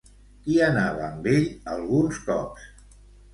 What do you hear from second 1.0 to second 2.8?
amb ell, alguns cops?